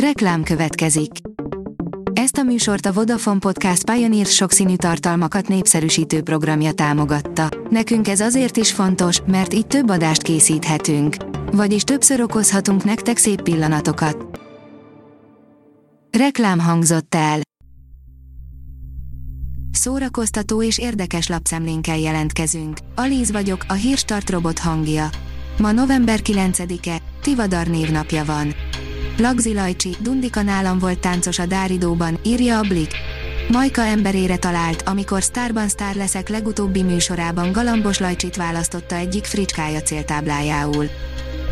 [0.00, 1.10] Reklám következik.
[2.12, 7.48] Ezt a műsort a Vodafone Podcast Pioneer sokszínű tartalmakat népszerűsítő programja támogatta.
[7.70, 11.16] Nekünk ez azért is fontos, mert így több adást készíthetünk.
[11.52, 14.40] Vagyis többször okozhatunk nektek szép pillanatokat.
[16.18, 17.40] Reklám hangzott el.
[19.70, 22.78] Szórakoztató és érdekes lapszemlénkkel jelentkezünk.
[22.94, 25.08] Alíz vagyok, a hírstart robot hangja.
[25.58, 28.54] Ma november 9-e, Tivadar névnapja van.
[29.18, 32.90] Lagzi Lajcsi, Dundika nálam volt táncos a Dáridóban, írja a Blik.
[33.52, 40.86] Majka emberére talált, amikor Starban Star leszek legutóbbi műsorában Galambos Lajcsit választotta egyik fricskája céltáblájául.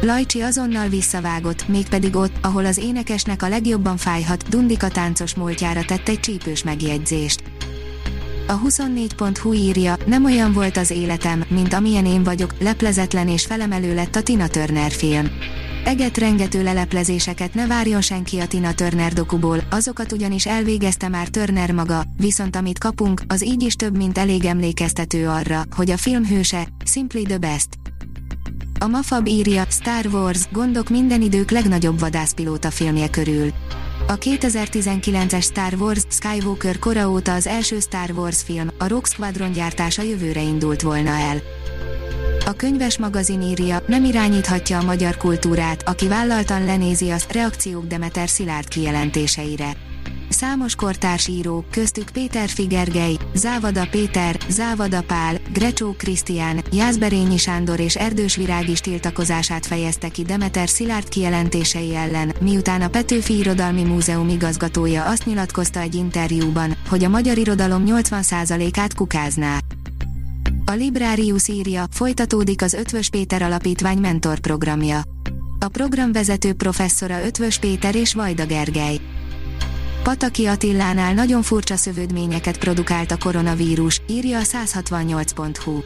[0.00, 6.08] Lajcsi azonnal visszavágott, mégpedig ott, ahol az énekesnek a legjobban fájhat, Dundika táncos múltjára tett
[6.08, 7.42] egy csípős megjegyzést.
[8.46, 13.94] A 24.hu írja, nem olyan volt az életem, mint amilyen én vagyok, leplezetlen és felemelő
[13.94, 15.30] lett a Tina Turner film.
[15.84, 21.70] Eget rengető leleplezéseket ne várjon senki a Tina Turner dokuból, azokat ugyanis elvégezte már Turner
[21.70, 26.26] maga, viszont amit kapunk, az így is több mint elég emlékeztető arra, hogy a film
[26.26, 27.68] hőse, Simply the Best.
[28.80, 33.50] A Mafab írja, Star Wars, gondok minden idők legnagyobb vadászpilóta filmje körül.
[34.06, 39.52] A 2019-es Star Wars Skywalker kora óta az első Star Wars film, a Rogue Squadron
[39.52, 41.42] gyártása jövőre indult volna el.
[42.46, 48.28] A könyves magazin írja, nem irányíthatja a magyar kultúrát, aki vállaltan lenézi azt, reakciók Demeter
[48.28, 49.76] Szilárd kijelentéseire.
[50.28, 57.96] Számos kortárs író, köztük Péter Figergely, Závada Péter, Závada Pál, Grecsó Krisztián, Jászberényi Sándor és
[57.96, 64.28] Erdős Virág is tiltakozását fejezte ki Demeter Szilárd kijelentései ellen, miután a Petőfi Irodalmi Múzeum
[64.28, 69.58] igazgatója azt nyilatkozta egy interjúban, hogy a magyar irodalom 80%-át kukázná.
[70.66, 75.02] A Librarius írja, folytatódik az Ötvös Péter Alapítvány mentor programja.
[75.58, 79.00] A programvezető professzora Ötvös Péter és Vajda Gergely.
[80.02, 85.80] Pataki Attillánál nagyon furcsa szövődményeket produkált a koronavírus, írja a 168.hu.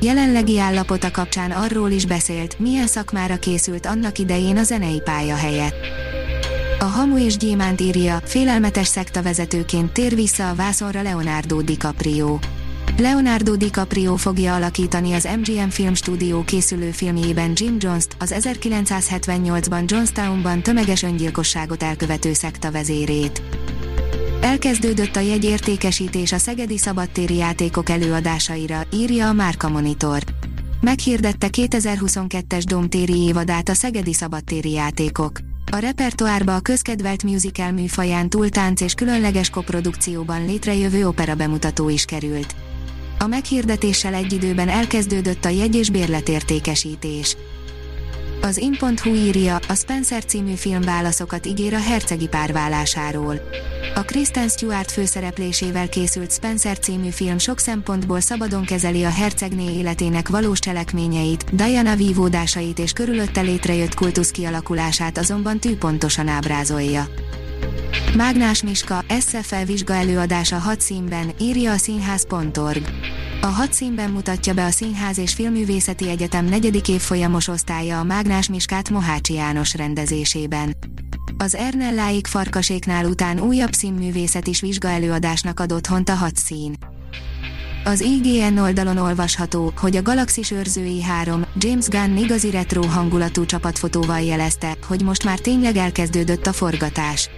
[0.00, 5.86] Jelenlegi állapota kapcsán arról is beszélt, milyen szakmára készült annak idején a zenei pálya helyett.
[6.78, 12.38] A Hamu és Gyémánt írja, félelmetes szekta vezetőként tér vissza a vászonra Leonardo DiCaprio.
[12.98, 20.62] Leonardo DiCaprio fogja alakítani az MGM Film Studio készülő filmjében Jim Jones-t, az 1978-ban Johnstownban
[20.62, 23.42] tömeges öngyilkosságot elkövető szekta vezérét.
[24.40, 30.22] Elkezdődött a jegyértékesítés a Szegedi Szabadtéri játékok előadásaira, írja a Márka Monitor.
[30.80, 35.38] Meghirdette 2022-es Domtéri évadát a Szegedi Szabadtéri játékok.
[35.72, 42.54] A repertoárba a közkedvelt musical műfaján túltánc és különleges koprodukcióban létrejövő opera bemutató is került.
[43.18, 47.36] A meghirdetéssel egy időben elkezdődött a jegy- és bérletértékesítés.
[48.40, 53.40] Az in.hu írja, a Spencer című film válaszokat ígér a hercegi párválásáról.
[53.94, 60.28] A Kristen Stewart főszereplésével készült Spencer című film sok szempontból szabadon kezeli a hercegné életének
[60.28, 67.08] valós cselekményeit, Diana vívódásait és körülötte létrejött kultusz kialakulását azonban tűpontosan ábrázolja.
[68.16, 72.82] Mágnás Miska, SFL vizsga előadása hat színben, írja a színház.org.
[73.40, 78.48] A hat színben mutatja be a Színház és Filmművészeti Egyetem negyedik évfolyamos osztálya a Mágnás
[78.48, 80.76] Miskát Mohácsi János rendezésében.
[81.38, 86.74] Az Ernelláik farkaséknál után újabb színművészet is vizsga előadásnak ad otthont a hat szín.
[87.84, 94.20] Az IGN oldalon olvasható, hogy a Galaxis őrzői 3, James Gunn igazi retro hangulatú csapatfotóval
[94.20, 97.30] jelezte, hogy most már tényleg elkezdődött a forgatás.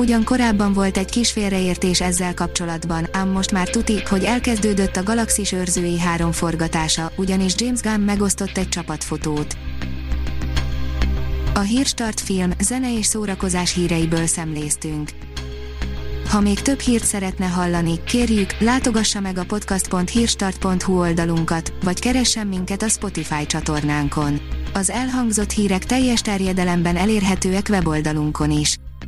[0.00, 5.02] Ugyan korábban volt egy kis félreértés ezzel kapcsolatban, ám most már tuti, hogy elkezdődött a
[5.02, 9.56] Galaxis őrzői 3 forgatása, ugyanis James Gunn megosztott egy csapatfotót.
[11.54, 15.10] A Hírstart film, zene és szórakozás híreiből szemléztünk.
[16.28, 22.82] Ha még több hírt szeretne hallani, kérjük, látogassa meg a podcast.hírstart.hu oldalunkat, vagy keressen minket
[22.82, 24.40] a Spotify csatornánkon.
[24.74, 28.78] Az elhangzott hírek teljes terjedelemben elérhetőek weboldalunkon is.